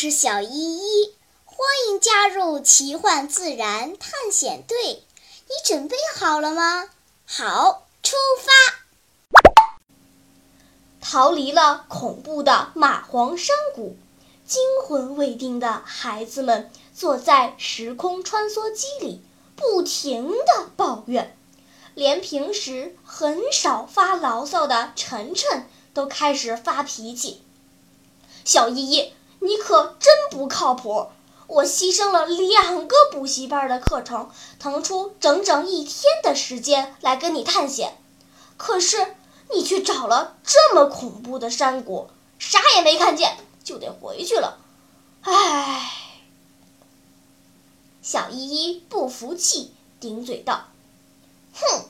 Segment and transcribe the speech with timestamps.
[0.00, 1.12] 是小依依，
[1.44, 5.02] 欢迎加入奇幻自然探险队。
[5.48, 6.88] 你准备好了吗？
[7.26, 8.52] 好，出发！
[11.00, 13.96] 逃离了恐怖的蚂蟥山谷，
[14.46, 19.20] 惊魂未定的孩子们坐在时空穿梭机里，
[19.56, 21.36] 不停地抱怨。
[21.96, 27.42] 连平时很少发牢骚的晨晨都开始发脾气。
[28.44, 29.12] 小依依。
[29.40, 31.08] 你可真不靠谱！
[31.46, 37.96] 我牺牲了两个补习班的课程，腾出整整一天的时间来跟你探险，
[38.58, 39.14] 可是
[39.50, 44.58] 你却找了这么恐怖的山谷，啥也没看见，就得回去了。
[45.22, 45.90] 唉，
[48.02, 50.64] 小依依不服气，顶嘴道
[51.54, 51.84] ：“哼，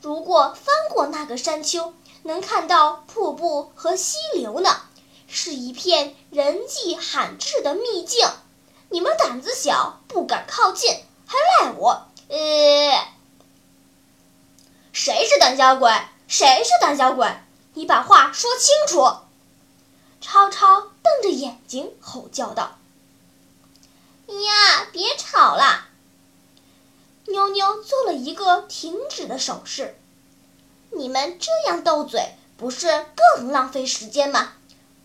[0.00, 1.92] 如果翻过那个山丘，
[2.22, 4.82] 能看到瀑布和溪流呢。”
[5.32, 8.28] 是一片人迹罕至的秘境，
[8.88, 10.90] 你们胆子小，不敢靠近，
[11.24, 12.08] 还赖我。
[12.28, 13.08] 呃，
[14.92, 15.92] 谁是胆小鬼？
[16.26, 17.32] 谁是胆小鬼？
[17.74, 19.18] 你把话说清楚！
[20.20, 22.78] 超超瞪着眼睛吼叫道
[24.26, 25.86] ：“呀，别吵了！”
[27.26, 29.96] 妞妞做了一个停止的手势。
[30.90, 34.54] 你们这样斗嘴，不是更浪费时间吗？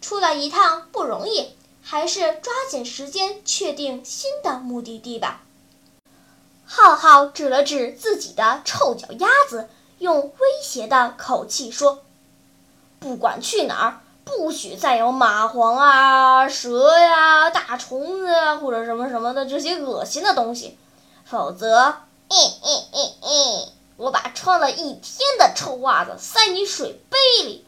[0.07, 1.49] 出来一趟不容易，
[1.81, 5.41] 还是抓紧时间确定新的目的地吧。
[6.63, 12.03] 浩浩指了指自己的臭脚丫子，用威胁的口气说
[13.01, 20.77] ：“不管去哪儿，不许再有蚂蟥啊、蛇呀、大虫子啊，或者什么什么的这些恶心的东西，
[21.25, 21.95] 否则，
[23.97, 27.64] 我把穿了一天的臭袜子塞你水杯里。”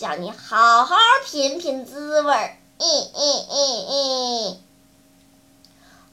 [0.00, 4.60] 叫你好好品品滋味儿，嗯嗯嗯嗯。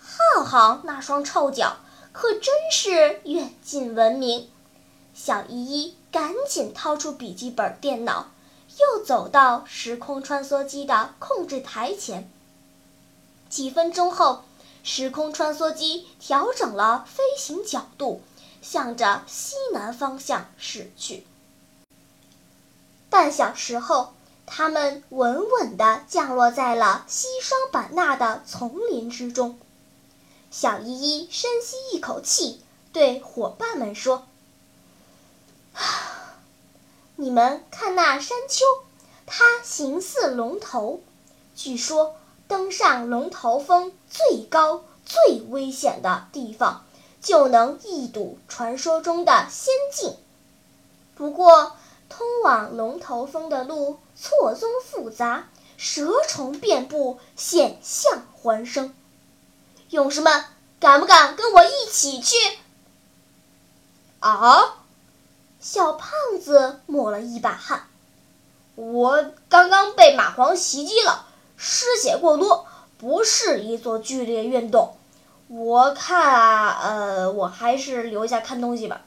[0.02, 1.78] 浩浩那双臭脚
[2.12, 4.50] 可真是远近闻名。
[5.16, 8.28] 小依依赶紧掏出笔记本电脑，
[8.78, 12.30] 又走到时空穿梭机的控制台前。
[13.48, 14.44] 几分钟后，
[14.84, 18.22] 时空穿梭机调整了飞行角度，
[18.62, 21.26] 向着西南方向驶去。
[23.10, 24.14] 半小时后，
[24.46, 29.58] 他们稳稳地降落在了西双版纳的丛林之中。
[30.52, 34.28] 小依依深吸一口气，对伙伴们说
[37.16, 38.66] ：“你们看那山丘，
[39.26, 41.02] 它形似龙头。
[41.56, 42.16] 据说
[42.48, 46.84] 登上龙头峰最高、最危险的地方，
[47.22, 50.16] 就能一睹传说中的仙境。
[51.16, 51.77] 不过……”
[52.10, 58.94] 通往龙头峰的路错综复杂，蛇虫遍布，险象环生。
[59.90, 60.46] 勇士们，
[60.80, 62.36] 敢不敢跟我一起去？
[64.20, 64.84] 啊！
[65.60, 67.88] 小胖子抹了一把汗。
[68.76, 71.26] 我刚刚被蚂蟥袭击了，
[71.58, 72.68] 失血过多，
[72.98, 74.96] 不适宜做剧烈运动。
[75.48, 79.02] 我看啊，呃，我还是留下看东西吧。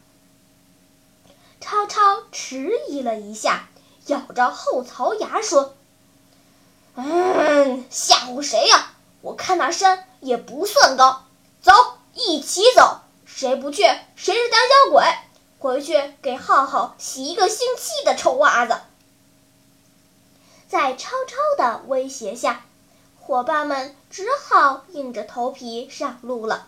[1.71, 3.69] 超超迟疑了一下，
[4.07, 5.77] 咬着后槽牙说
[6.99, 8.91] ：“嗯，吓唬谁呀？
[9.21, 11.27] 我看那山也不算高。
[11.63, 11.73] 走，
[12.13, 13.03] 一起走。
[13.25, 13.85] 谁不去，
[14.17, 15.05] 谁是胆小鬼。
[15.61, 18.77] 回去给浩浩洗一个星期的臭袜子。”
[20.69, 22.65] 在超超的威胁下，
[23.21, 26.67] 伙伴们只好硬着头皮上路了。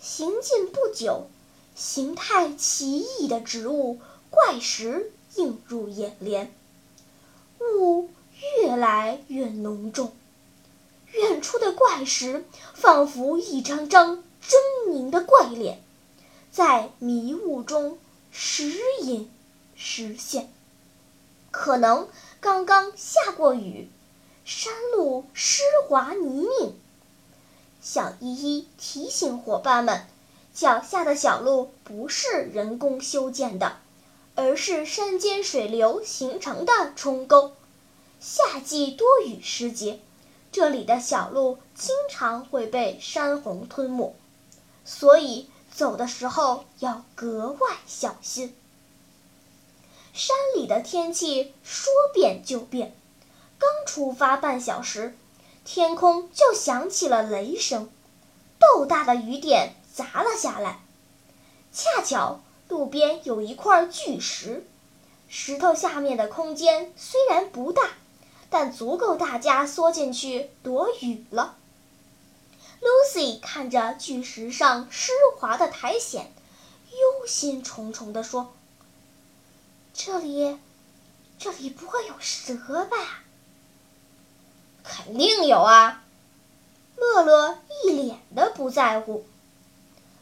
[0.00, 1.28] 行进不久。
[1.76, 4.00] 形态奇异的植物、
[4.30, 6.50] 怪石映入眼帘，
[7.60, 8.08] 雾
[8.58, 10.10] 越来越浓重。
[11.12, 15.82] 远处的怪石仿佛一张张狰狞的怪脸，
[16.50, 17.98] 在迷雾中
[18.30, 18.72] 时
[19.02, 19.30] 隐
[19.74, 20.50] 时现。
[21.50, 22.08] 可能
[22.40, 23.90] 刚刚下过雨，
[24.46, 26.72] 山路湿滑泥泞。
[27.82, 30.06] 小依依提醒伙伴们。
[30.56, 33.76] 脚下的小路不是人工修建的，
[34.34, 37.52] 而是山间水流形成的冲沟。
[38.20, 40.00] 夏季多雨时节，
[40.50, 44.16] 这里的小路经常会被山洪吞没，
[44.86, 48.56] 所以走的时候要格外小心。
[50.14, 52.96] 山里的天气说变就变，
[53.58, 55.14] 刚出发半小时，
[55.66, 57.90] 天空就响起了雷声，
[58.58, 59.74] 豆大的雨点。
[59.96, 60.80] 砸了下来，
[61.72, 64.66] 恰巧路边有一块巨石，
[65.26, 67.88] 石头下面的空间虽然不大，
[68.50, 71.56] 但足够大家缩进去躲雨了。
[72.82, 76.26] Lucy 看着巨石上湿滑的苔藓，
[76.90, 78.52] 忧心忡忡地说
[79.94, 80.58] ：“这里，
[81.38, 83.24] 这里不会有蛇吧
[84.84, 86.04] ？”“肯定有啊！”
[86.96, 89.24] 乐乐一脸的不在乎。“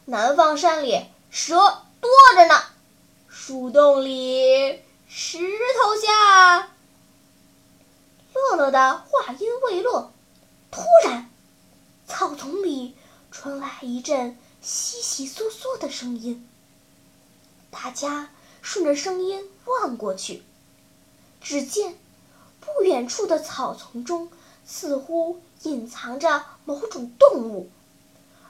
[0.07, 1.57] 南方山里蛇
[2.01, 2.55] 多着呢，
[3.27, 6.69] 树洞里、石头下。”
[8.35, 10.13] 乐乐的话音未落，
[10.71, 11.31] 突然，
[12.07, 12.95] 草丛里
[13.31, 16.47] 传来一阵窸窸窣窣的声音。
[17.71, 18.29] 大家
[18.61, 20.43] 顺着声音望过去，
[21.41, 21.97] 只见
[22.61, 24.31] 不远处的草丛中
[24.67, 27.71] 似乎隐藏着某种动物，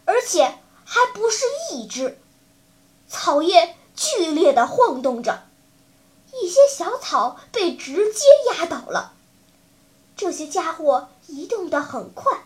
[0.05, 2.19] 而且还不是一只。
[3.09, 5.45] 草叶剧烈地晃动着，
[6.33, 8.21] 一些小草被直接
[8.53, 9.13] 压倒了。
[10.17, 12.45] 这些家伙移动得很快，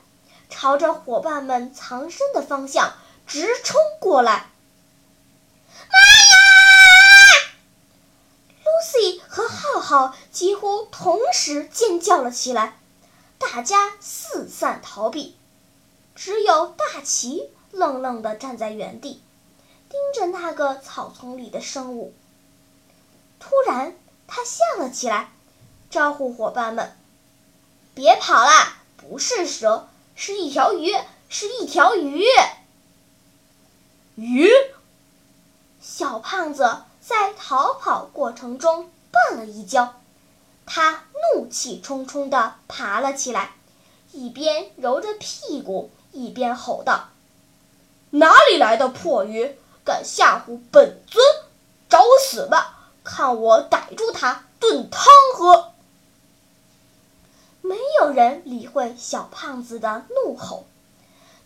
[0.50, 2.94] 朝着伙伴们藏身的方向
[3.26, 4.50] 直冲过来。
[5.90, 5.98] 妈
[6.28, 7.52] 呀
[8.64, 12.78] ！Lucy 和浩浩几乎同时尖叫了起来，
[13.38, 15.36] 大家四散逃避，
[16.14, 19.22] 只有大奇愣愣地站在原地，
[19.88, 22.14] 盯着那个草丛里的生物。
[23.38, 23.94] 突然，
[24.26, 25.30] 他笑了起来，
[25.90, 26.96] 招呼伙伴们。
[27.94, 28.78] 别跑啦！
[28.96, 30.92] 不是蛇，是一条鱼，
[31.28, 32.24] 是一条鱼。
[34.16, 34.50] 鱼。
[35.80, 40.00] 小胖子在逃跑过程中绊了一跤，
[40.66, 41.04] 他
[41.34, 43.54] 怒气冲冲地爬了起来，
[44.12, 47.08] 一边揉着屁股，一边吼道
[48.10, 51.24] ：“哪里来的破鱼，敢吓唬本尊？
[51.88, 52.90] 找死吧！
[53.02, 55.72] 看我逮住他炖汤喝！”
[57.62, 60.66] 没有人理会小胖子的怒吼，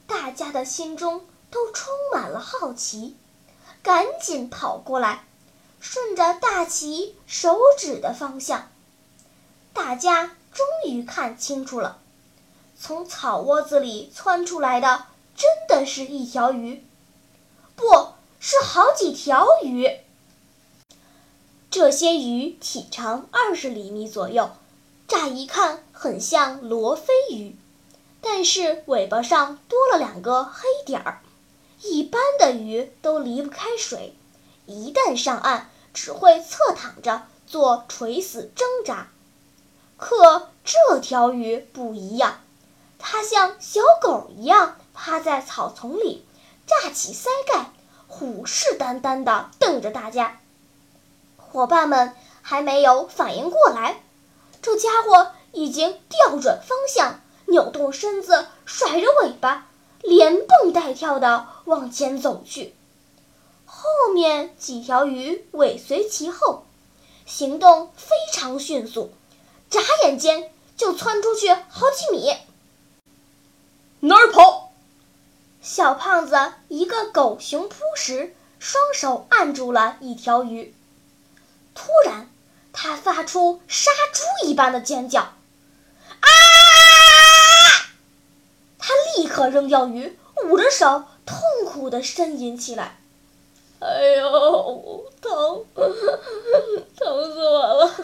[0.07, 3.17] 大家的心中都充满了好奇，
[3.83, 5.25] 赶紧跑过来，
[5.81, 8.69] 顺着大旗手指的方向，
[9.73, 11.99] 大家终于看清楚了，
[12.79, 15.07] 从草窝子里窜出来的
[15.43, 16.85] 真的是一条鱼，
[17.75, 17.85] 不
[18.39, 19.91] 是好几条鱼。
[21.69, 24.53] 这些鱼体长二十厘米左右。
[25.09, 27.57] 乍一看很像罗非鱼，
[28.21, 31.21] 但是尾巴上多了两个黑点儿。
[31.81, 34.15] 一般的鱼都离不开水，
[34.67, 39.09] 一旦上岸只会侧躺着做垂死挣扎。
[39.97, 42.41] 可这条鱼不一样，
[43.01, 46.25] 它像小狗一样趴在草丛里，
[46.67, 47.73] 炸起腮盖，
[48.07, 50.41] 虎视眈眈地瞪着大家。
[51.37, 54.03] 伙伴们还没有反应过来。
[54.63, 59.67] 这家伙已经调转方向，扭动身子，甩着尾巴，
[60.03, 62.75] 连蹦带跳地往前走去。
[63.65, 63.85] 后
[64.15, 66.65] 面几条鱼尾随其后，
[67.27, 69.13] 行动非常迅速，
[69.69, 72.37] 眨眼间就窜出去好几米。
[74.01, 74.62] 哪儿跑？
[75.63, 80.75] 小胖子一个狗熊扑食，双手按住了一条鱼。
[81.75, 82.29] 突然。
[82.75, 86.31] 他发出杀猪一般的尖叫，啊！
[88.79, 92.99] 他立刻扔掉鱼，捂着手，痛苦地呻吟起来。
[93.81, 95.67] 哎呦，疼，
[96.97, 97.95] 疼死我了！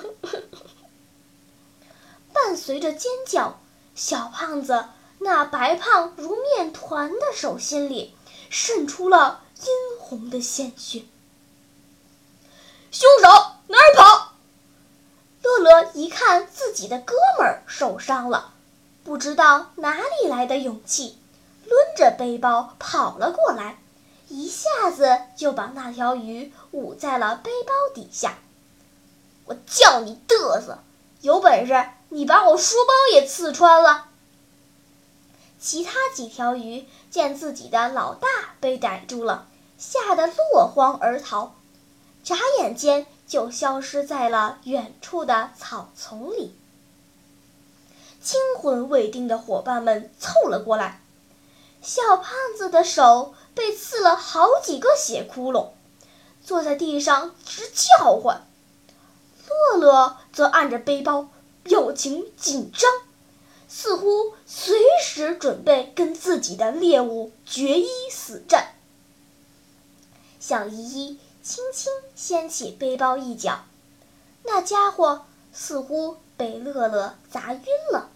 [2.35, 3.59] 伴随着尖叫，
[3.95, 4.85] 小胖子
[5.19, 8.15] 那白胖如面团的手心里
[8.51, 11.05] 渗出了殷红的鲜血。
[12.91, 13.29] 凶手
[13.67, 14.33] 哪儿跑？
[15.43, 18.53] 乐乐一看自己的哥们儿受伤了，
[19.05, 21.19] 不知道哪里来的勇气，
[21.67, 23.79] 抡着背包跑了过来，
[24.29, 28.39] 一下子就把那条鱼捂在了背包底下。
[29.45, 30.79] 我叫你嘚瑟，
[31.23, 34.08] 有本事你把我书包也刺穿了！
[35.61, 38.29] 其他几条鱼见自己的老大
[38.61, 39.47] 被逮住了，
[39.77, 41.55] 吓得落荒而逃，
[42.23, 43.07] 眨眼间。
[43.29, 46.57] 就消失在了远处的草丛里。
[48.23, 51.03] 惊魂未定的伙伴们凑了过来，
[51.83, 55.73] 小胖子的手被刺了好几个血窟窿，
[56.43, 58.47] 坐在地上直叫唤。
[59.47, 61.29] 乐乐则按着背包，
[61.63, 62.91] 表情紧张，
[63.69, 68.75] 似乎随时准备跟自己的猎物决一死战。
[70.41, 71.19] 小依依。
[71.41, 73.65] 轻轻掀起背包一角，
[74.43, 78.11] 那家伙似乎被乐乐砸晕了，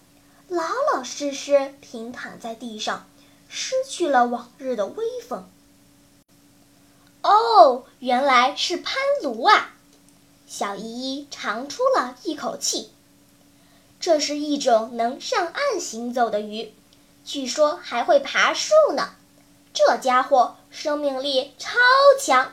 [0.48, 3.06] 老老实实平躺在地上，
[3.48, 5.48] 失去了往日的威风。
[7.22, 9.76] 哦，原来是潘卢啊！
[10.46, 12.91] 小依依长出了一口气。
[14.02, 16.74] 这是一种能上岸行走的鱼，
[17.24, 19.10] 据说还会爬树呢。
[19.72, 21.70] 这家伙生命力超
[22.20, 22.52] 强。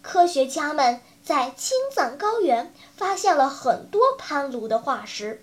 [0.00, 5.42] 科学家们在青藏高原发现了很多攀鲈的化石，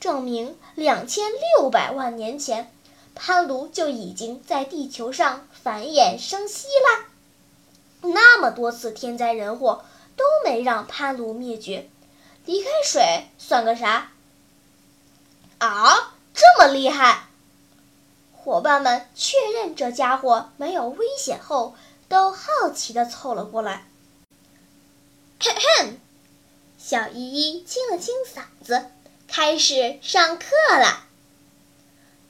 [0.00, 2.70] 证明两千六百万年前，
[3.14, 7.06] 攀鲈就已经在地球上繁衍生息啦。
[8.02, 9.82] 那么多次天灾人祸
[10.14, 11.88] 都没让攀鲈灭绝，
[12.44, 14.12] 离开水算个啥？
[15.58, 17.26] 啊，这么厉害！
[18.32, 21.74] 伙伴们确认这家伙没有危险后，
[22.08, 23.84] 都好奇地凑了过来。
[25.40, 25.94] 咳咳，
[26.78, 28.86] 小依依清了清嗓子，
[29.26, 30.46] 开始上课
[30.78, 31.04] 了。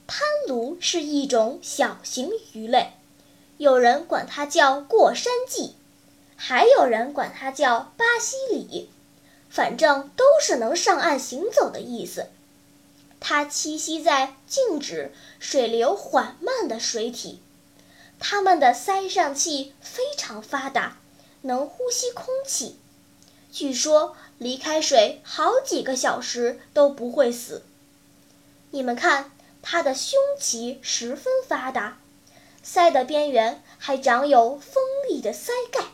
[0.07, 2.93] 攀鲈是一种小型鱼类。
[3.57, 5.73] 有人管它叫过山鲫，
[6.35, 8.89] 还有人管它叫巴西鲤，
[9.49, 12.29] 反正都是能上岸行走的意思。
[13.19, 17.41] 它栖息在静止、水流缓慢的水体，
[18.19, 20.97] 它们的鳃上器非常发达，
[21.41, 22.77] 能呼吸空气。
[23.51, 27.63] 据说离开水好几个小时都不会死。
[28.71, 31.97] 你们看，它的胸鳍十分发达。
[32.63, 35.85] 鳃的边缘还长有锋利的鳃盖，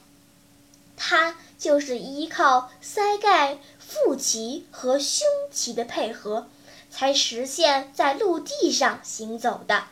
[0.98, 6.50] 它就是依靠鳃盖、腹鳍和胸鳍的配合，
[6.98, 9.84] 才实现在陆地上行走的。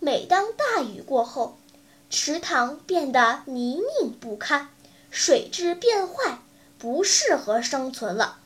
[0.00, 1.56] 每当大雨过后，
[2.10, 4.68] 池塘变得泥泞不堪，
[5.10, 6.40] 水质变坏，
[6.76, 8.36] 不适合生存了，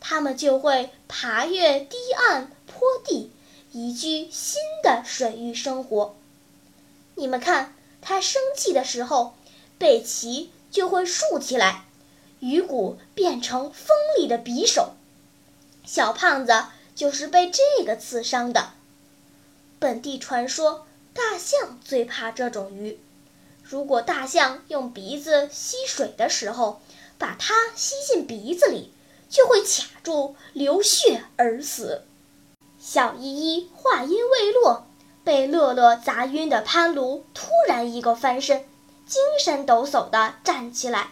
[0.00, 3.30] 它们就会爬越堤岸、坡地，
[3.72, 6.16] 移居新的水域生活。
[7.14, 9.34] 你们看，它生气的时候，
[9.76, 11.84] 背鳍就会竖起来，
[12.40, 14.94] 鱼骨变成锋利的匕首。
[15.84, 16.64] 小胖子
[16.96, 18.70] 就是被这个刺伤的。
[19.78, 20.84] 本地传说，
[21.14, 22.98] 大象最怕这种鱼。
[23.62, 26.80] 如果大象用鼻子吸水的时候，
[27.18, 28.92] 把它吸进鼻子里，
[29.30, 32.02] 就会卡住，流血而死。
[32.80, 34.86] 小依依话音未落。
[35.24, 38.64] 被乐乐砸晕的潘卢突然一个翻身，
[39.08, 41.10] 精神抖擞地站起来，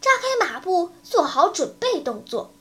[0.00, 2.52] 扎开马步，做好准备动作，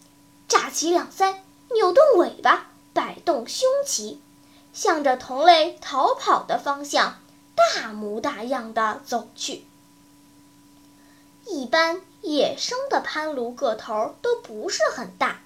[0.47, 1.37] 炸起两腮，
[1.73, 4.19] 扭动尾巴，摆动胸鳍，
[4.73, 7.19] 向着同类逃跑的方向
[7.55, 9.65] 大模大样的走去。
[11.45, 15.41] 一般野生的潘卢个头都不是很大。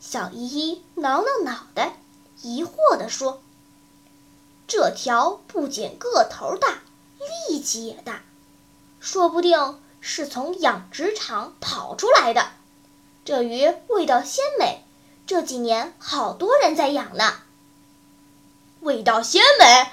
[0.00, 1.96] 小依依挠挠脑袋，
[2.42, 3.42] 疑惑地说。
[4.66, 6.82] 这条不仅个头大，
[7.48, 8.22] 力气也大，
[9.00, 12.48] 说不定是从养殖场跑出来的。
[13.24, 14.84] 这鱼味道鲜美，
[15.26, 17.34] 这几年好多人在养呢。
[18.80, 19.88] 味道鲜美，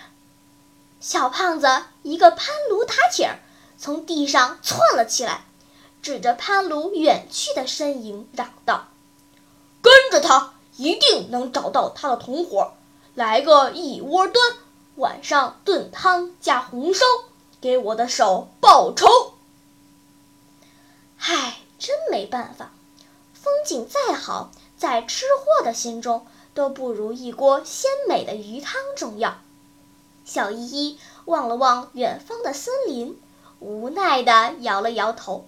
[0.99, 3.39] 小胖子一个攀炉打挺儿，
[3.77, 5.45] 从地上窜了起来，
[6.01, 8.87] 指着攀炉远去的身影嚷道
[9.81, 12.73] ：“跟着他，一定能找到他的同伙，
[13.13, 14.57] 来个一窝端。”
[14.95, 17.05] 晚上炖汤加红烧，
[17.61, 19.07] 给我的手报仇。
[21.19, 22.71] 唉，真没办法，
[23.33, 29.37] 风景再好，在吃货的心中都不如一锅鲜美的鱼汤重要。
[30.23, 33.21] 小依依望了望远方的森林，
[33.59, 35.45] 无奈地摇了摇头，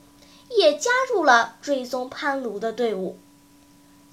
[0.50, 3.18] 也加入了追踪潘卢的队伍。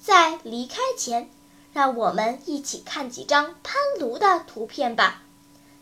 [0.01, 1.29] 在离开前，
[1.73, 5.21] 让我们一起看几张潘卢的图片吧。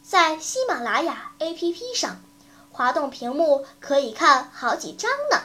[0.01, 2.21] 在喜马拉雅 APP 上，
[2.71, 5.41] 滑动屏幕可以看好几张呢。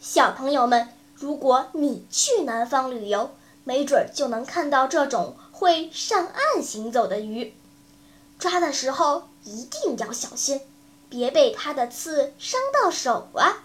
[0.00, 0.88] 小朋友们，
[1.24, 3.30] 如果你去南方旅游，
[3.64, 7.54] 没准就能看到这种会上岸行走的鱼。
[8.38, 10.60] 抓的时候一定要小心，
[11.08, 13.64] 别被它的刺伤到手啊！